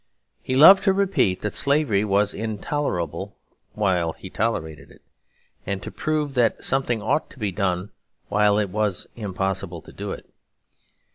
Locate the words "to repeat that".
0.85-1.53